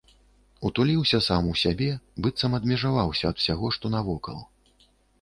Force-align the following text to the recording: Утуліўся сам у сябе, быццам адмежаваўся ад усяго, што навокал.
Утуліўся 0.69 1.19
сам 1.25 1.51
у 1.51 1.53
сябе, 1.65 1.91
быццам 2.23 2.59
адмежаваўся 2.61 3.25
ад 3.33 3.45
усяго, 3.45 3.65
што 3.81 3.85
навокал. 3.99 4.47